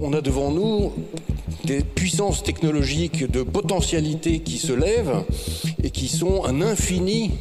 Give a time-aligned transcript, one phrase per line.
[0.00, 0.92] On a devant nous
[1.64, 5.24] des puissances technologiques de potentialités qui se lèvent
[5.82, 7.32] et qui sont un infini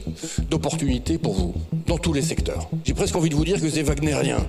[0.50, 1.54] d'opportunités pour vous,
[1.86, 2.70] dans tous les secteurs.
[2.84, 4.40] J'ai presque envie de vous dire que c'est wagnérien.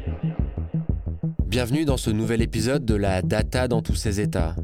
[1.46, 4.54] Bienvenue dans ce nouvel épisode de la data dans tous ses états.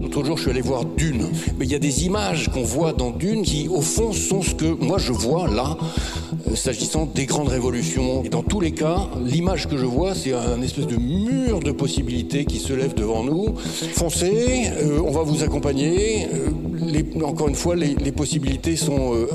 [0.00, 1.28] L'autre jour, je suis allé voir Dune.
[1.58, 4.54] Mais il y a des images qu'on voit dans Dune qui, au fond, sont ce
[4.54, 5.76] que moi je vois là,
[6.48, 8.22] euh, s'agissant des grandes révolutions.
[8.24, 11.72] Et dans tous les cas, l'image que je vois, c'est un espèce de mur de
[11.72, 13.54] possibilités qui se lève devant nous.
[13.56, 16.26] Foncez, euh, on va vous accompagner.
[16.26, 16.50] Euh,
[17.24, 19.26] encore une fois, les, les possibilités sont euh,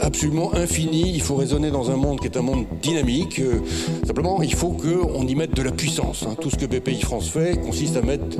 [0.00, 1.12] absolument infinies.
[1.14, 3.38] Il faut raisonner dans un monde qui est un monde dynamique.
[3.38, 3.60] Euh,
[4.06, 6.24] simplement, il faut qu'on y mette de la puissance.
[6.28, 6.34] hein.
[6.40, 8.36] Tout ce que BPI France fait consiste à mettre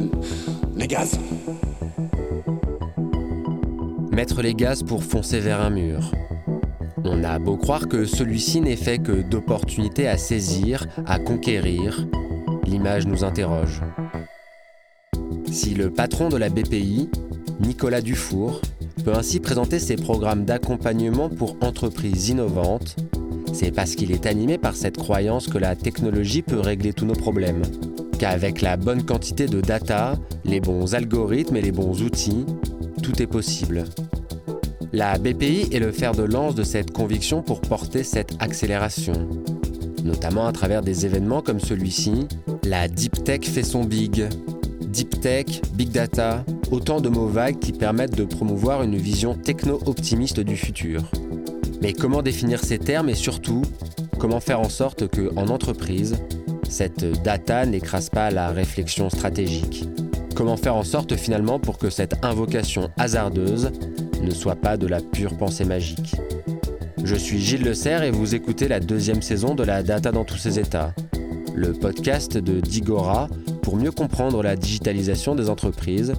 [0.77, 1.18] les gaz.
[4.10, 6.12] Mettre les gaz pour foncer vers un mur.
[7.04, 12.06] On a beau croire que celui-ci n'est fait que d'opportunités à saisir, à conquérir,
[12.65, 13.82] l'image nous interroge.
[15.51, 17.10] Si le patron de la BPI,
[17.63, 18.60] Nicolas Dufour,
[19.05, 22.96] peut ainsi présenter ses programmes d'accompagnement pour entreprises innovantes,
[23.52, 27.15] c'est parce qu'il est animé par cette croyance que la technologie peut régler tous nos
[27.15, 27.63] problèmes.
[28.18, 32.45] Qu'avec la bonne quantité de data, les bons algorithmes et les bons outils,
[33.02, 33.85] tout est possible.
[34.93, 39.29] La BPI est le fer de lance de cette conviction pour porter cette accélération,
[40.05, 42.27] notamment à travers des événements comme celui-ci.
[42.65, 44.29] La Deep Tech fait son big.
[44.80, 50.40] Deep Tech, Big Data, autant de mots vagues qui permettent de promouvoir une vision techno-optimiste
[50.40, 51.02] du futur.
[51.82, 53.60] Mais comment définir ces termes et surtout,
[54.18, 56.16] comment faire en sorte que, en entreprise,
[56.66, 59.87] cette data n'écrase pas la réflexion stratégique?
[60.34, 63.70] Comment faire en sorte finalement pour que cette invocation hasardeuse
[64.22, 66.16] ne soit pas de la pure pensée magique?
[67.04, 70.25] Je suis Gilles Le Serre et vous écoutez la deuxième saison de la Data dans
[70.25, 70.94] tous ses états,
[71.54, 73.28] le podcast de Digora
[73.60, 76.15] pour mieux comprendre la digitalisation des entreprises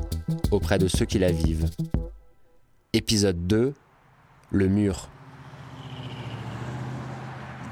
[0.53, 1.69] auprès de ceux qui la vivent.
[2.93, 3.73] Épisode 2
[4.51, 5.09] Le mur.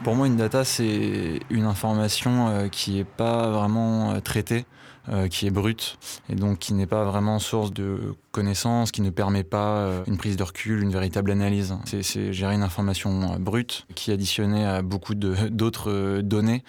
[0.04, 4.66] Pour moi, une data, c'est une information euh, qui n'est pas vraiment euh, traitée,
[5.10, 5.98] euh, qui est brute,
[6.30, 10.18] et donc qui n'est pas vraiment source de connaissances, qui ne permet pas euh, une
[10.18, 11.76] prise de recul, une véritable analyse.
[11.86, 15.16] C'est- gérer une information euh, brute qui, additionnée à beaucoup
[15.50, 16.64] d'autres données,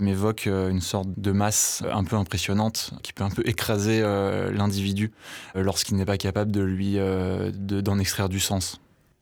[0.00, 4.00] m'évoque une sorte de masse un peu impressionnante qui peut un peu écraser
[4.52, 5.12] l'individu
[5.54, 8.80] lorsqu'il n'est pas capable de lui de- d'en extraire du sens.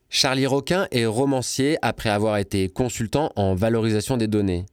[0.09, 4.65] Charlie Roquin est romancier après avoir été consultant en valorisation des données.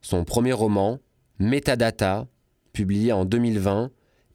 [0.00, 0.98] Son premier roman,
[1.38, 2.26] Metadata,
[2.76, 3.90] publié en 2020,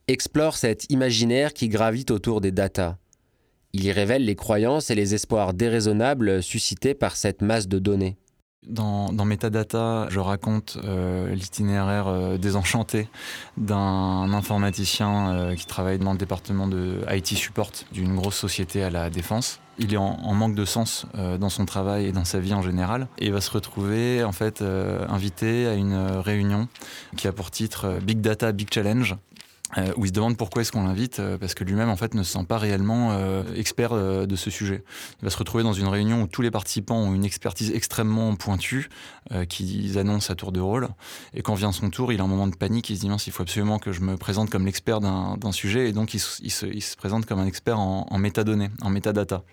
[0.07, 2.97] explore cet imaginaire qui gravite autour des data.
[3.71, 8.17] Il y révèle les croyances et les espoirs déraisonnables suscités par cette masse de données.
[8.67, 13.07] Dans, dans Metadata, je raconte euh, l'itinéraire euh, désenchanté
[13.57, 18.91] d'un informaticien euh, qui travaille dans le département de IT Support d'une grosse société à
[18.91, 19.59] la défense.
[19.79, 23.07] Il est en, manque de sens dans son travail et dans sa vie en général.
[23.17, 26.67] Et va se retrouver en fait invité à une réunion
[27.17, 29.15] qui a pour titre Big Data Big Challenge.
[29.77, 32.13] Euh, où il se demande pourquoi est-ce qu'on l'invite, euh, parce que lui-même en fait
[32.13, 34.83] ne se sent pas réellement euh, expert de ce sujet.
[35.21, 38.35] Il va se retrouver dans une réunion où tous les participants ont une expertise extrêmement
[38.35, 38.89] pointue,
[39.47, 40.89] qu'ils annoncent à tour de rôle.
[41.33, 43.27] Et quand vient son tour, il a un moment de panique, il se dit mince,
[43.27, 46.95] il faut absolument que je me présente comme l'expert d'un sujet, et donc il, se-
[46.97, 49.43] présente comme un expert en, métadonnées, en métadata.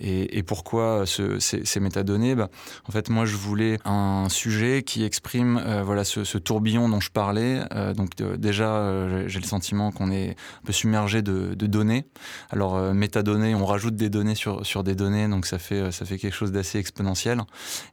[0.00, 2.34] Et, pourquoi ce- ces, métadonnées?
[2.34, 2.48] Bah,
[2.88, 7.10] En fait, moi, je voulais un sujet qui exprime voilà, ce, ce tourbillon dont je
[7.10, 7.60] parlais.
[7.96, 12.04] Donc déjà, j'ai le sentiment qu'on est un peu submergé de, données.
[12.50, 16.04] Alors, euh, métadonnées, on rajoute des données sur, sur des données, donc ça fait, ça
[16.04, 17.40] fait quelque chose d'assez exponentiel.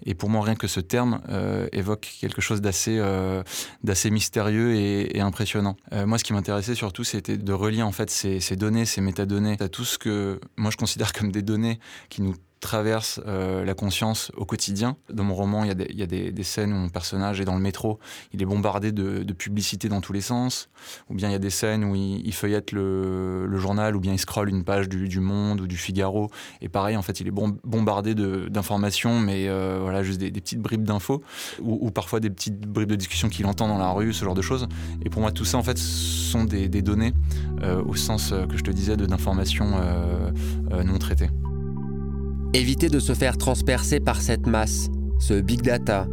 [0.05, 3.43] Et pour moi, rien que ce terme euh, évoque quelque chose d'assez euh,
[3.83, 5.75] d'assez mystérieux et, et impressionnant.
[6.05, 9.57] Moi, ce qui m'intéressait surtout, c'était de relier en fait ces, ces données, ces métadonnées,
[9.59, 13.73] à tout ce que moi je considère comme des données qui nous traversent euh, la
[13.73, 14.97] conscience au quotidien.
[15.11, 17.99] Dans mon roman, il y a, des, scènes où mon personnage est dans le métro,
[18.33, 20.69] il est bombardé de, de publicités dans tous les sens,
[21.09, 24.13] ou bien il y a des scènes où il, il feuillette le, journal, ou bien
[24.13, 26.29] il scrolle une page du, Monde ou du Figaro,
[26.61, 30.61] et pareil, en fait, il est bom- bombardé d'informations, mais euh, voilà, juste des, petites
[30.61, 31.21] bribes d'infos,
[31.61, 34.41] ou, parfois des petites bribes de discussion qu'il entend dans la rue, ce genre de
[34.41, 34.67] choses.
[35.03, 37.13] Et pour moi, tout ça, en fait, sont des, données
[37.61, 39.75] euh, au sens que je te disais d'informations
[40.71, 41.29] non traitées.
[42.55, 46.07] Éviter de se faire transpercer par cette masse, ce big data,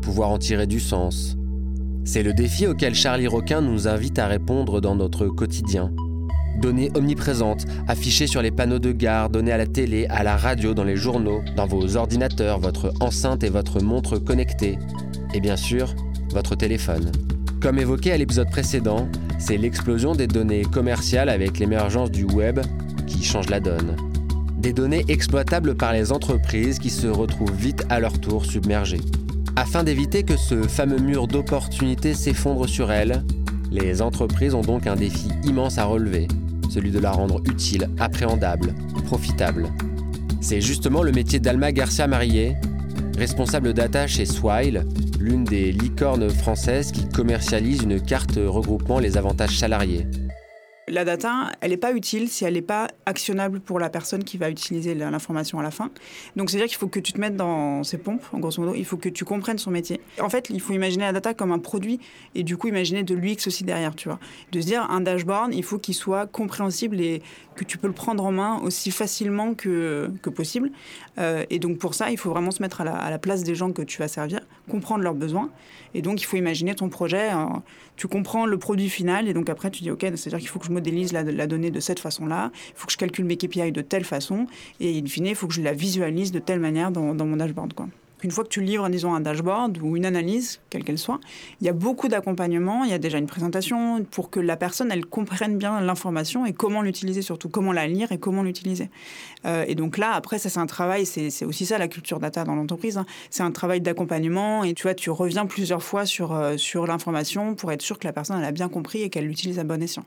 [0.00, 1.36] pouvoir en tirer du sens.
[2.04, 5.92] C'est le défi auquel Charlie Roquin nous invite à répondre dans notre quotidien.
[6.62, 10.72] Données omniprésentes, affichées sur les panneaux de gare, données à la télé, à la radio,
[10.72, 14.78] dans les journaux, dans vos ordinateurs, votre enceinte et votre montre connectée.
[15.34, 15.94] Et bien sûr,
[16.30, 17.12] votre téléphone.
[17.60, 19.06] Comme évoqué à l'épisode précédent,
[19.38, 22.58] c'est l'explosion des données commerciales avec l'émergence du web
[23.06, 24.07] qui change la donne.
[24.58, 29.00] Des données exploitables par les entreprises qui se retrouvent vite à leur tour submergées.
[29.54, 33.22] Afin d'éviter que ce fameux mur d'opportunités s'effondre sur elles,
[33.70, 36.26] les entreprises ont donc un défi immense à relever,
[36.70, 38.74] celui de la rendre utile, appréhendable,
[39.04, 39.68] profitable.
[40.40, 42.56] C'est justement le métier d'Alma Garcia Marillet,
[43.16, 44.84] responsable data chez Swile,
[45.20, 50.04] l'une des licornes françaises qui commercialise une carte regroupant les avantages salariés.
[50.90, 54.38] La data, elle n'est pas utile si elle n'est pas actionnable pour la personne qui
[54.38, 55.90] va utiliser l'information à la fin.
[56.36, 58.74] Donc, c'est-à-dire qu'il faut que tu te mettes dans ses pompes, en grosso modo.
[58.74, 60.00] Il faut que tu comprennes son métier.
[60.20, 62.00] En fait, il faut imaginer la data comme un produit
[62.34, 64.18] et du coup, imaginer de l'UX aussi derrière, tu vois.
[64.52, 67.22] De se dire, un dashboard, il faut qu'il soit compréhensible et
[67.58, 70.70] que tu peux le prendre en main aussi facilement que, possible.
[71.18, 73.72] Euh, et donc, pour ça, il faut vraiment se mettre à la, place des gens
[73.72, 74.40] que tu vas servir,
[74.70, 75.50] comprendre leurs besoins.
[75.94, 77.32] Et donc, il faut imaginer ton projet.
[77.32, 77.46] Euh,
[77.96, 80.66] tu comprends le produit final et donc après, tu dis, OK, c'est-à-dire qu'il faut que
[80.66, 83.72] je modélise la, la donnée de cette façon-là, il faut que je calcule mes KPI
[83.72, 84.46] de telle façon,
[84.78, 87.36] et in fine, il faut que je la visualise de telle manière dans, dans mon
[87.36, 87.72] dashboard.
[87.72, 87.88] Quoi.
[88.22, 91.20] Une fois que tu livres, disons, un dashboard ou une analyse, quelle qu'elle soit,
[91.60, 94.90] il y a beaucoup d'accompagnement, il y a déjà une présentation pour que la personne,
[94.90, 98.90] elle comprenne bien l'information et comment l'utiliser surtout, comment la lire et comment l'utiliser.
[99.44, 102.44] Euh, et donc là, après, ça c'est un travail, c'est aussi ça la culture data
[102.44, 103.06] dans l'entreprise, hein.
[103.30, 107.54] c'est un travail d'accompagnement et tu vois, tu reviens plusieurs fois sur, euh, sur l'information
[107.54, 109.82] pour être sûr que la personne, elle a bien compris et qu'elle l'utilise à bon
[109.82, 110.04] escient.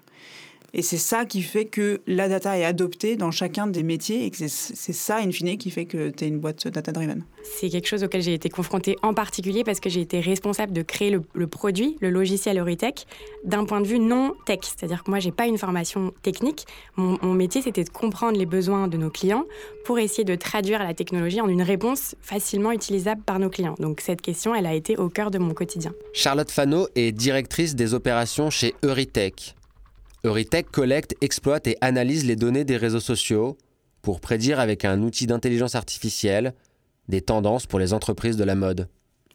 [0.73, 4.31] Et c'est ça qui fait que la data est adoptée dans chacun des métiers et
[4.31, 7.23] que c'est ça, in fine, qui fait que tu es une boîte data-driven.
[7.43, 10.81] C'est quelque chose auquel j'ai été confrontée en particulier parce que j'ai été responsable de
[10.81, 13.05] créer le, produit, le logiciel Euritech,
[13.43, 14.59] d'un point de vue non tech.
[14.61, 16.65] C'est-à-dire que moi, j'ai pas une formation technique.
[16.95, 19.45] Mon, mon métier, c'était de comprendre les besoins de nos clients
[19.83, 23.75] pour essayer de traduire la technologie en une réponse facilement utilisable par nos clients.
[23.79, 25.93] Donc cette question, elle a été au cœur de mon quotidien.
[26.13, 29.55] Charlotte Fano est directrice des opérations chez Euritech.
[30.23, 33.57] Euritech collecte, exploite et analyse les données des réseaux sociaux
[34.03, 36.53] pour prédire avec un outil d'intelligence artificielle
[37.07, 38.87] des tendances pour les entreprises de la mode.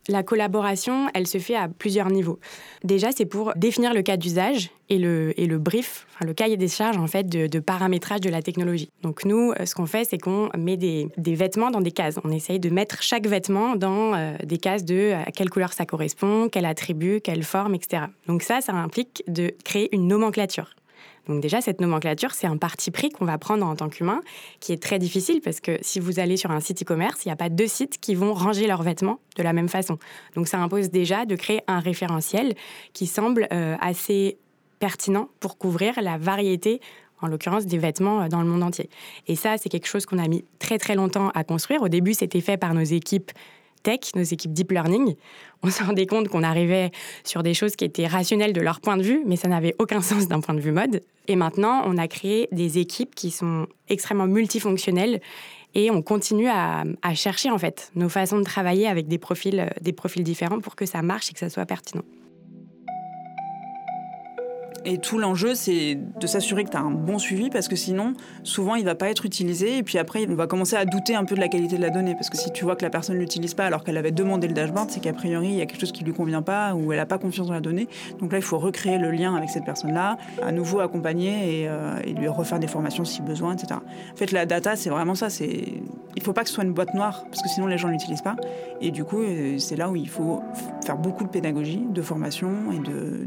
[0.08, 2.38] La collaboration, elle se fait à plusieurs niveaux.
[2.84, 7.08] Déjà, c'est pour définir le cas d'usage et le, brief, le cahier des charges en
[7.08, 8.88] fait de, paramétrage de la technologie.
[9.02, 12.18] Donc nous, ce qu'on fait, c'est qu'on met des, des, vêtements dans des cases.
[12.22, 16.48] On essaye de mettre chaque vêtement dans euh, des cases de quelle couleur ça correspond,
[16.50, 18.04] quel attribut, quelle forme, etc.
[18.28, 20.76] Donc ça, ça implique de créer une nomenclature.
[21.26, 24.20] Donc déjà, cette nomenclature, c'est un parti pris qu'on va prendre en tant qu'humain,
[24.60, 27.32] qui est très difficile parce que si vous allez sur un site e-commerce, il n'y
[27.32, 29.98] a pas deux sites qui vont ranger leurs vêtements de la même façon.
[30.34, 32.54] Donc ça impose déjà de créer un référentiel
[32.92, 34.38] qui semble euh, assez
[34.78, 36.80] pertinent pour couvrir la variété
[37.22, 38.88] en l'occurrence des vêtements euh, dans le monde entier.
[39.26, 41.82] Et ça, c'est quelque chose qu'on a mis très très longtemps à construire.
[41.82, 43.32] Au début, c'était fait par nos équipes
[44.14, 45.14] nos équipes deep learning,
[45.62, 46.90] on se rendait compte qu'on arrivait
[47.24, 50.00] sur des choses qui étaient rationnelles de leur point de vue, mais ça n'avait aucun
[50.02, 51.02] sens d'un point de vue mode.
[51.28, 55.20] Et maintenant, on a créé des équipes qui sont extrêmement multifonctionnelles
[55.74, 59.70] et on continue à, à chercher en fait nos façons de travailler avec des profils,
[59.80, 62.04] des profils différents pour que ça marche et que ça soit pertinent.
[64.88, 68.12] Et tout l'enjeu, c'est de s'assurer que tu as un bon suivi parce que sinon,
[68.44, 69.78] souvent, il va pas être utilisé.
[69.78, 71.90] Et puis après, on va commencer à douter un peu de la qualité de la
[71.90, 72.14] donnée.
[72.14, 74.46] Parce que si tu vois que la personne ne l'utilise pas alors qu'elle avait demandé
[74.46, 76.92] le dashboard, c'est qu'a priori, il y a quelque chose qui lui convient pas ou
[76.92, 77.88] elle n'a pas confiance dans la donnée.
[78.20, 82.00] Donc là, il faut recréer le lien avec cette personne-là, à nouveau accompagner et, euh,
[82.16, 83.80] lui refaire des formations si besoin, etc.
[84.12, 85.30] En fait, la data, c'est vraiment ça.
[85.30, 85.82] C'est
[86.14, 88.22] il faut pas que ce soit une boîte noire parce que sinon les gens l'utilisent
[88.22, 88.36] pas.
[88.80, 90.42] Et du coup, euh, c'est là où il faut
[90.84, 92.50] faire beaucoup de pédagogie, de formation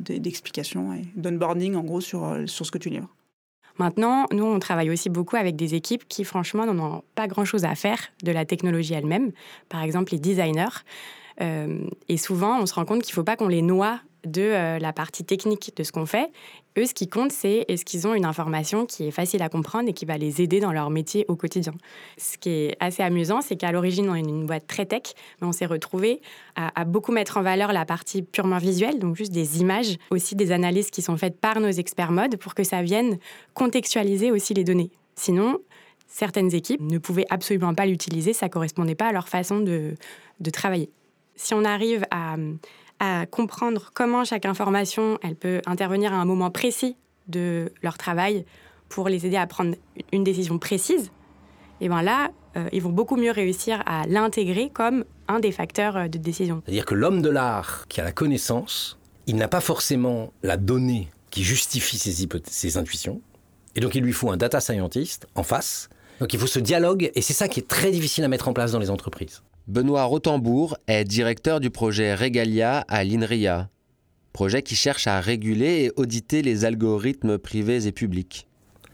[0.08, 3.10] et d'explication de, et d'onboarding en gros sur, euh, sur ce que tu livres.
[3.78, 7.64] Maintenant, nous, on travaille aussi beaucoup avec des équipes qui, franchement, n'en ont pas grand-chose
[7.64, 9.32] à faire de la technologie elle-même.
[9.70, 10.84] Par exemple, les designers.
[11.42, 11.80] Euh,
[12.10, 14.80] et souvent, on se rend compte qu'il ne faut pas qu'on les noie de euh,
[14.80, 16.32] la partie technique de ce qu'on fait.
[16.78, 19.90] Eux, ce qui compte, c'est est-ce qu'ils ont une information qui est facile à comprendre
[19.90, 21.74] et qui va les aider dans leur métier au quotidien.
[22.18, 25.48] Ce qui est assez amusant, c'est qu'à l'origine, on est une boîte très tech, mais
[25.48, 26.22] on s'est retrouvé
[26.56, 30.52] à, beaucoup mettre en valeur la partie purement visuelle, donc juste des images, aussi des
[30.52, 33.18] analyses qui sont faites par nos experts mode pour que ça vienne
[33.54, 34.92] contextualiser aussi les données.
[35.16, 35.60] Sinon,
[36.08, 39.96] certaines équipes ne pouvaient absolument pas l'utiliser, ça correspondait pas à leur façon de,
[40.40, 40.90] de travailler.
[41.36, 42.36] Si on arrive à
[43.00, 48.46] à comprendre comment chaque information, elle peut intervenir à un moment précis de leur travail
[48.90, 49.76] pour les aider à prendre
[50.12, 51.12] une décision précise,
[51.82, 55.96] et bien là, euh, ils vont beaucoup mieux réussir à l'intégrer comme un des facteurs
[55.96, 56.62] euh, de décision.
[56.66, 61.10] C'est-à-dire que l'homme de l'art qui a la connaissance, il n'a pas forcément la donnée
[61.30, 63.22] qui justifie ses, ses intuitions,
[63.76, 65.90] et donc il lui faut un data scientist en face.
[66.20, 68.54] Donc il faut ce dialogue, et c'est ça qui est très difficile à mettre en
[68.54, 69.44] place dans les entreprises.
[69.70, 73.70] Benoît Rotembourg est directeur du projet Regalia à l'INRIA,
[74.34, 78.48] projet qui cherche à réguler et auditer les algorithmes privés et publics.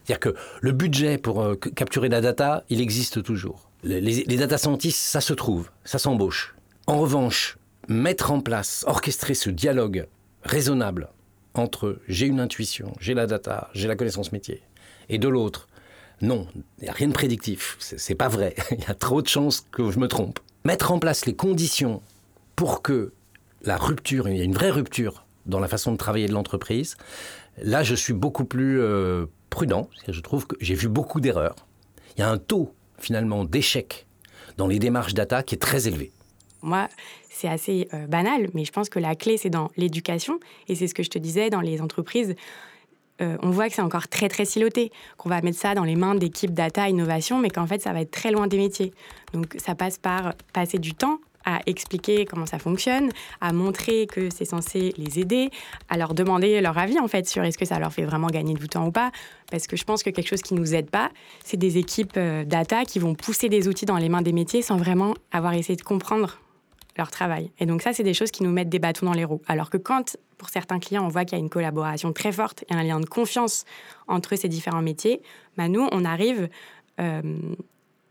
[0.04, 3.70] C'est-à-dire que le budget pour euh, capturer la data, il existe toujours.
[3.84, 6.54] Les, les data scientists, ça se trouve, ça s'embauche.
[6.86, 7.56] En revanche,
[7.88, 10.06] mettre en place, orchestrer ce dialogue
[10.42, 11.08] raisonnable
[11.54, 14.60] entre j'ai une intuition, j'ai la data, j'ai la connaissance métier,
[15.08, 15.68] et de l'autre,
[16.20, 16.46] non,
[16.80, 19.66] il n'y a rien de prédictif, c'est pas vrai, il y a trop de chances
[19.72, 20.38] que je me trompe.
[20.66, 22.02] Mettre en place les conditions
[22.56, 23.12] pour que
[23.62, 26.96] la rupture, il y ait une vraie rupture dans la façon de travailler de l'entreprise,
[27.62, 31.54] là je suis beaucoup plus euh, prudent, je trouve que j'ai vu beaucoup d'erreurs.
[32.16, 34.08] Il y a un taux finalement d'échec
[34.56, 36.10] dans les démarches data qui est très élevé.
[36.62, 36.88] Moi,
[37.30, 40.40] c'est assez euh, banal, mais je pense que la clé, c'est dans l'éducation.
[40.66, 42.34] Et c'est ce que je te disais, dans les entreprises,
[43.20, 45.96] euh, on voit que c'est encore très, très siloté, qu'on va mettre ça dans les
[45.96, 48.92] mains d'équipes data, innovation, mais qu'en fait, ça va être très loin des métiers.
[49.32, 54.28] Donc, ça passe par passer du temps à expliquer comment ça fonctionne, à montrer que
[54.30, 55.50] c'est censé les aider,
[55.88, 58.54] à leur demander leur avis en fait sur est-ce que ça leur fait vraiment gagner
[58.54, 59.12] du temps ou pas.
[59.50, 61.10] Parce que je pense que quelque chose qui nous aide pas,
[61.44, 64.60] c'est des équipes euh, data qui vont pousser des outils dans les mains des métiers
[64.60, 66.40] sans vraiment avoir essayé de comprendre
[66.98, 67.52] leur travail.
[67.60, 69.42] Et donc ça, c'est des choses qui nous mettent des bâtons dans les roues.
[69.46, 72.64] Alors que quand, pour certains clients, on voit qu'il y a une collaboration très forte
[72.68, 73.64] et un lien de confiance
[74.08, 75.22] entre ces différents métiers,
[75.56, 76.48] bah nous, on arrive
[77.00, 77.22] euh,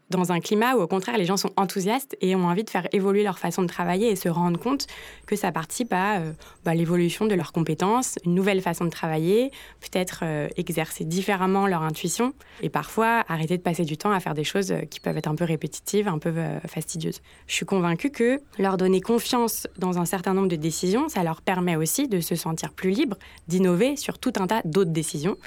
[0.09, 2.87] dans un climat où au contraire les gens sont enthousiastes et ont envie de faire
[2.91, 4.87] évoluer leur façon de travailler et se rendre compte
[5.25, 6.31] que ça participe à euh,
[6.63, 11.81] bah, l'évolution de leurs compétences, une nouvelle façon de travailler, peut-être euh, exercer différemment leur
[11.81, 15.17] intuition et parfois arrêter de passer du temps à faire des choses euh, qui peuvent
[15.17, 16.33] être un peu répétitives, un peu
[16.67, 17.21] fastidieuses.
[17.47, 21.41] Je suis convaincue que leur donner confiance dans un certain nombre de décisions, ça leur
[21.41, 25.37] permet aussi de se sentir plus libre, d'innover sur tout un tas d'autres décisions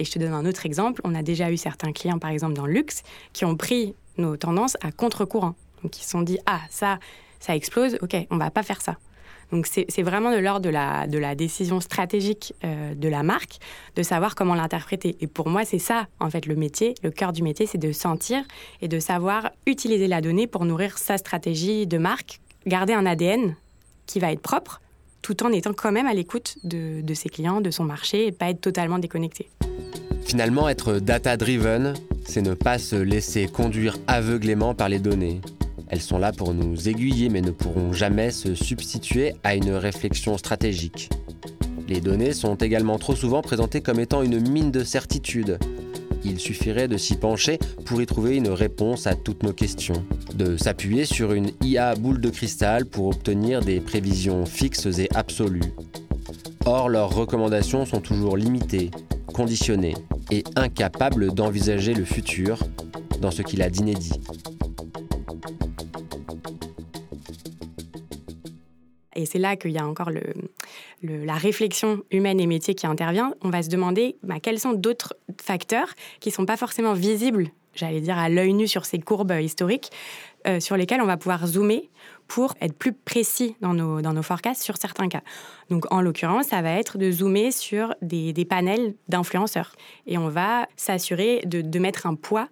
[0.00, 1.00] et je te donne un autre exemple.
[1.04, 3.02] On a déjà eu certains clients, par exemple dans le luxe,
[3.32, 5.54] qui ont pris nos tendances à contre-courant.
[5.82, 6.98] Donc ils se sont dit, ah, ça,
[7.38, 8.96] ça explose, ok, on va pas faire ça.
[9.52, 13.58] Donc c'est vraiment de l'ordre de la, de la décision stratégique euh, de la marque,
[13.96, 15.16] de savoir comment l'interpréter.
[15.20, 17.90] Et pour moi, c'est ça, en fait, le métier, le cœur du métier, c'est de
[17.90, 18.44] sentir
[18.80, 23.56] et de savoir utiliser la donnée pour nourrir sa stratégie de marque, garder un ADN
[24.06, 24.80] qui va être propre,
[25.20, 28.32] tout en étant quand même à l'écoute de, de ses clients, de son marché, et
[28.32, 29.50] pas être totalement déconnecté.
[30.24, 35.40] Finalement, être data-driven, c'est ne pas se laisser conduire aveuglément par les données.
[35.88, 40.38] Elles sont là pour nous aiguiller mais ne pourront jamais se substituer à une réflexion
[40.38, 41.10] stratégique.
[41.88, 45.58] Les données sont également trop souvent présentées comme étant une mine de certitude.
[46.24, 50.56] Il suffirait de s'y pencher pour y trouver une réponse à toutes nos questions, de
[50.56, 55.74] s'appuyer sur une IA boule de cristal pour obtenir des prévisions fixes et absolues.
[56.66, 58.90] Or, leurs recommandations sont toujours limitées,
[59.30, 59.94] conditionnées
[60.30, 62.58] et incapable d'envisager le futur
[63.20, 64.20] dans ce qu'il a d'inédit.
[69.16, 70.22] Et c'est là qu'il y a encore le,
[71.02, 73.34] la réflexion humaine et métier qui intervient.
[73.42, 77.48] On va se demander bah, quels sont d'autres facteurs qui ne sont pas forcément visibles,
[77.74, 79.90] j'allais dire à l'œil nu sur ces courbes historiques,
[80.46, 81.90] euh, sur lesquels on va pouvoir zoomer
[82.30, 85.22] pour être plus précis dans nos, dans nos forecasts sur certains cas.
[85.68, 89.72] Donc, en l'occurrence, ça va être de zoomer sur des, des panels d'influenceurs.
[90.06, 92.48] Et on va s'assurer de, de mettre un poids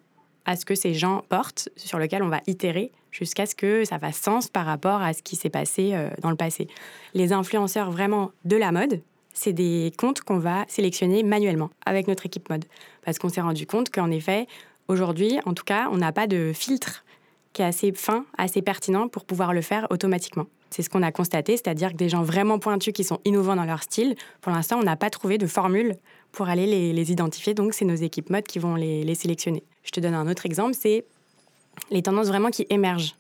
[0.47, 4.01] à ce que ces gens portent, sur lequel on va itérer jusqu'à ce que ça
[4.01, 6.67] fasse sens par rapport à ce qui s'est passé euh, dans le passé.
[7.15, 9.01] Les influenceurs vraiment de la mode,
[9.33, 12.65] c'est des comptes qu'on va sélectionner manuellement avec notre équipe mode.
[13.05, 14.49] Parce qu'on s'est rendu compte qu'en effet,
[14.89, 17.05] aujourd'hui, en tout cas, on n'a pas de filtre
[17.53, 20.47] qui est assez fin, assez pertinent pour pouvoir le faire automatiquement.
[20.71, 23.65] C'est ce qu'on a constaté, c'est-à-dire que des gens vraiment pointus qui sont innovants dans
[23.65, 25.97] leur style, pour l'instant, on n'a pas trouvé de formule
[26.31, 27.55] pour aller les, identifier.
[27.55, 29.65] Donc, c'est nos équipes mode qui vont les, sélectionner.
[29.83, 31.05] Je te donne un autre exemple, c'est
[31.91, 33.17] les tendances vraiment qui émergent.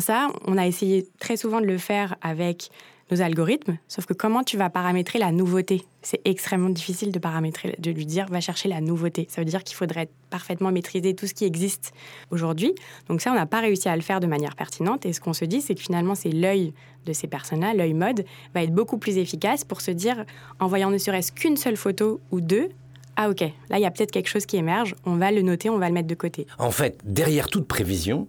[0.00, 2.70] Ça, on a essayé très souvent de le faire avec
[3.10, 5.84] nos algorithmes, sauf que comment tu vas paramétrer la nouveauté?
[6.02, 9.26] C'est extrêmement difficile de paramétrer, de lui dire va chercher la nouveauté.
[9.30, 11.92] Ça veut dire qu'il faudrait parfaitement maîtriser tout ce qui existe
[12.30, 12.74] aujourd'hui.
[13.08, 15.06] Donc ça, on n'a pas réussi à le faire de manière pertinente.
[15.06, 16.72] Et ce qu'on se dit, c'est que finalement, c'est l'œil
[17.04, 20.24] de ces personnes-là, l'œil mode, va être beaucoup plus efficace pour se dire,
[20.58, 22.70] en voyant ne serait-ce qu'une seule photo ou deux,
[23.16, 25.70] ah ok, là il y a peut-être quelque chose qui émerge, on va le noter,
[25.70, 26.46] on va le mettre de côté.
[26.58, 28.26] En fait, derrière toute prévision,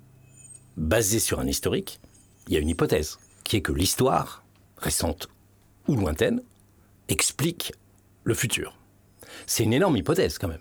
[0.77, 1.99] basée sur un historique,
[2.47, 4.44] il y a une hypothèse, qui est que l'histoire
[4.77, 5.29] récente
[5.87, 6.41] ou lointaine,
[7.09, 7.73] explique
[8.23, 8.77] le futur.
[9.45, 10.59] C'est une énorme hypothèse quand même.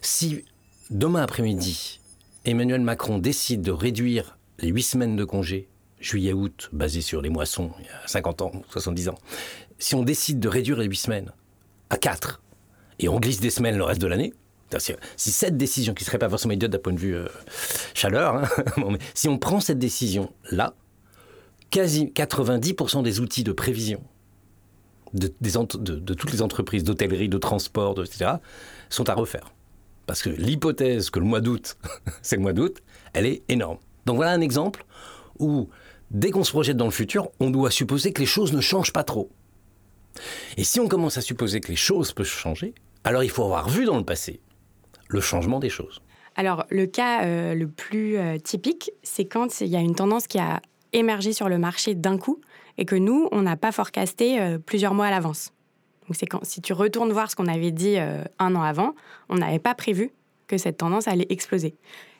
[0.00, 0.44] Si
[0.90, 2.00] demain après-midi,
[2.44, 5.68] Emmanuel Macron décide de réduire les huit semaines de congé,
[6.00, 9.18] juillet-août, basées sur les moissons, il y a 50 ans, 70 ans,
[9.78, 11.32] si on décide de réduire les huit semaines
[11.90, 12.42] à 4
[12.98, 14.32] et on glisse des semaines le reste de l'année,
[15.16, 17.26] si cette décision, qui ne serait pas forcément idiote d'un point de vue euh,
[17.94, 18.48] chaleur, hein,
[19.14, 20.74] si on prend cette décision-là,
[21.72, 24.00] quasi 90% des outils de prévision
[25.14, 28.32] de, toutes les entreprises d'hôtellerie, de transport, etc.,
[28.88, 29.52] sont à refaire.
[30.06, 31.76] Parce que l'hypothèse que le mois d'août,
[32.22, 32.78] c'est le mois d'août,
[33.12, 33.78] elle est énorme.
[34.06, 34.84] Donc voilà un exemple
[35.38, 35.68] où,
[36.10, 38.92] dès qu'on se projette dans le futur, on doit supposer que les choses ne changent
[38.92, 39.30] pas trop.
[40.56, 42.74] Et si on commence à supposer que les choses peuvent changer,
[43.04, 44.40] alors il faut avoir vu dans le passé
[45.08, 46.00] le changement des choses.
[46.36, 50.26] Alors le cas euh, le plus euh, typique, c'est quand il y a une tendance
[50.26, 50.62] qui a
[50.92, 52.40] émergé sur le marché d'un coup
[52.78, 55.52] et que nous, on n'a pas forecasté euh, plusieurs mois à l'avance.
[56.08, 58.94] Donc c'est quand si tu retournes voir ce qu'on avait dit un an avant,
[59.28, 60.10] on n'avait pas prévu
[60.48, 61.74] que cette tendance allait exploser.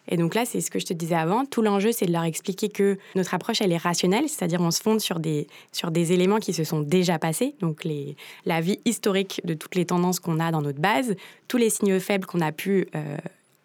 [0.09, 1.45] Et donc là, c'est ce que je te disais avant.
[1.45, 4.83] Tout l'enjeu, c'est de leur expliquer que notre approche, elle est rationnelle, c'est-à-dire on se
[4.83, 8.81] fonde sur des, sur des éléments qui se sont déjà passés, donc les, la vie
[8.85, 11.15] historique de toutes les tendances qu'on a dans notre base,
[11.47, 13.17] tous les signaux faibles qu'on a pu euh,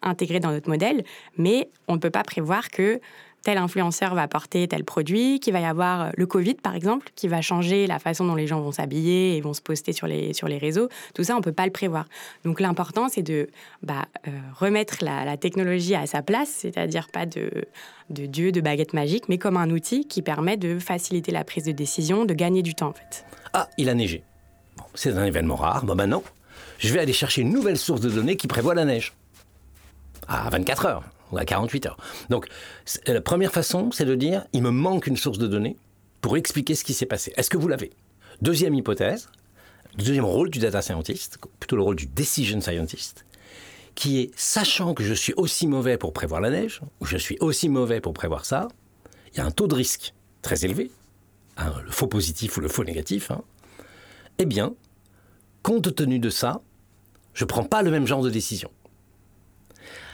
[0.02, 1.04] intégrer dans notre modèle,
[1.36, 3.00] mais on ne peut pas prévoir que
[3.48, 7.08] tel influenceur va porter tel produit, qu'il va y avoir euh, le Covid par exemple,
[7.14, 10.06] qui va changer la façon dont les gens vont s'habiller et vont se poster sur
[10.06, 10.90] les, sur les réseaux.
[11.14, 12.04] Tout ça, on ne peut pas le prévoir.
[12.44, 13.48] Donc l'important, c'est de
[13.82, 17.50] bah, euh, remettre la, technologie à sa place, c'est-à-dire pas de,
[18.10, 21.64] de Dieu, de baguette magique, mais comme un outil qui permet de faciliter la prise
[21.64, 23.24] de décision, de gagner du temps en fait.
[23.54, 24.24] Ah, il a neigé.
[24.92, 25.86] c'est un événement rare.
[25.86, 26.22] Bon, maintenant,
[26.78, 29.14] je vais aller chercher une nouvelle source de données qui prévoit la neige.
[30.28, 31.96] À 24 heures ou à 48 heures.
[32.30, 32.48] Donc,
[33.06, 35.76] la première façon, c'est de dire, il me manque une source de données
[36.20, 37.32] pour expliquer ce qui s'est passé.
[37.36, 37.90] Est-ce que vous l'avez?
[38.42, 39.28] Deuxième hypothèse,
[39.96, 43.24] deuxième rôle du data scientist, plutôt le rôle du decision scientist,
[43.94, 47.36] qui est, sachant que je suis aussi mauvais pour prévoir la neige, ou je suis
[47.40, 48.68] aussi mauvais pour prévoir ça,
[49.32, 50.90] il y a un taux de risque très élevé,
[51.56, 53.42] hein, le faux positif ou le faux négatif, hein,
[54.38, 54.74] eh bien,
[55.62, 56.60] compte tenu de ça,
[57.34, 58.70] je ne prends pas le même genre de décision.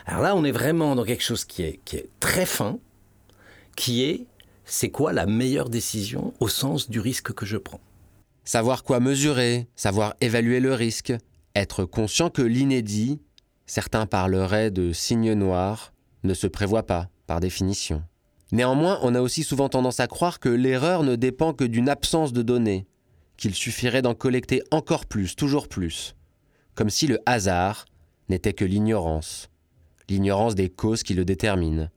[0.06, 1.80] Alors là, on est vraiment dans quelque chose qui est,
[2.20, 2.78] très fin,
[3.76, 4.26] qui est
[4.66, 7.80] c'est quoi la meilleure décision au sens du risque que je prends?
[8.44, 11.12] Savoir quoi mesurer, savoir évaluer le risque,
[11.54, 13.20] être conscient que l'inédit,
[13.66, 18.02] certains parleraient de signe noir, ne se prévoit pas, par définition.
[18.52, 22.32] Néanmoins, on a aussi souvent tendance à croire que l'erreur ne dépend que d'une absence
[22.32, 22.86] de données,
[23.36, 26.14] qu'il suffirait d'en collecter encore plus, toujours plus,
[26.74, 27.86] comme si le hasard
[28.28, 29.48] n'était que l'ignorance,
[30.08, 31.88] l'ignorance des causes qui le déterminent.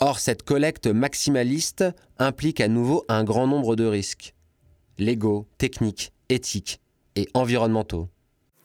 [0.00, 1.84] Or, cette collecte maximaliste
[2.18, 4.34] implique à nouveau un grand nombre de risques,
[4.98, 6.80] légaux, techniques, éthiques
[7.14, 8.08] et environnementaux.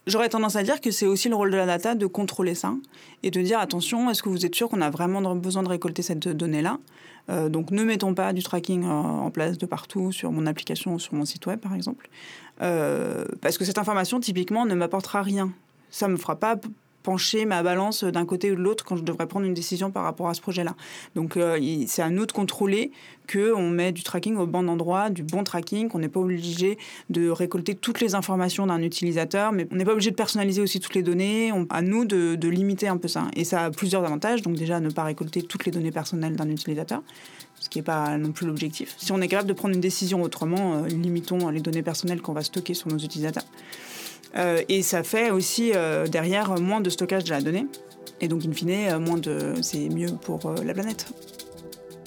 [0.08, 2.74] J'aurais tendance à dire que c'est aussi le rôle de la data de contrôler ça
[3.24, 6.02] et de dire attention, est-ce que vous êtes sûr qu'on a vraiment besoin de récolter
[6.02, 6.80] cette donnée-là?
[7.30, 10.94] Euh, Donc ne mettons pas du tracking euh, en place de partout sur mon application
[10.94, 12.10] ou sur mon site web par exemple.
[12.62, 15.52] Euh, parce que cette information typiquement ne m'apportera rien.
[15.90, 16.56] Ça me fera pas
[17.08, 20.04] pencher ma balance d'un côté ou de l'autre quand je devrais prendre une décision par
[20.04, 20.76] rapport à ce projet-là.
[21.16, 22.92] Donc euh, c'est à nous de contrôler
[23.32, 26.78] qu'on met du tracking au bon endroit, du bon tracking, qu'on n'est pas obligé
[27.10, 30.82] de récolter toutes les informations d'un utilisateur, mais on n'est pas obligé de personnaliser aussi
[30.82, 31.54] toutes les données.
[31.70, 33.30] à nous de, limiter un peu ça.
[33.38, 34.42] Et ça a plusieurs avantages.
[34.42, 37.04] Donc déjà, ne pas récolter toutes les données personnelles d'un utilisateur
[37.60, 38.94] ce qui n'est pas non plus l'objectif.
[39.00, 42.34] Si on est capable de prendre une décision autrement, euh, limitons les données personnelles qu'on
[42.34, 43.46] va stocker sur nos utilisateurs.
[44.36, 47.68] Euh, et ça fait aussi euh, derrière moins de stockage de la donnée.
[48.22, 51.08] Et donc, in fine, euh, c'est mieux pour la planète.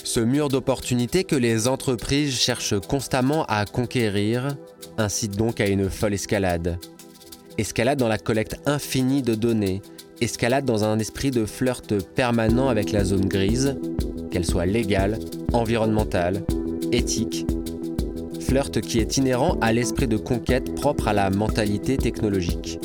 [0.03, 4.57] Ce mur d'opportunités que les entreprises cherchent constamment à conquérir
[4.99, 6.79] incite donc à une folle escalade.
[7.59, 9.83] Escalade dans la collecte infinie de données,
[10.21, 13.77] escalade dans un esprit de flirt permanent avec la zone grise,
[14.31, 15.19] qu'elle soit légale,
[15.53, 16.43] environnementale,
[16.93, 17.47] éthique
[18.51, 22.81] flirt qui est inhérent à l'esprit de conquête propre à la mentalité technologique.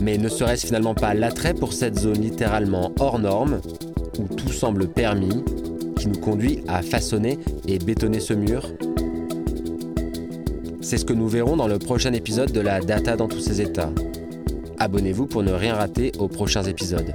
[0.00, 3.60] Mais ne serait-ce finalement pas l'attrait pour cette zone littéralement hors norme,
[4.18, 5.44] où tout semble permis,
[5.96, 8.72] qui nous conduit à façonner et bétonner ce mur?
[10.80, 13.60] C'est ce que nous verrons dans le prochain épisode de la Data dans tous ses
[13.60, 13.92] états.
[14.80, 17.14] Abonnez-vous pour ne rien rater aux prochains épisodes.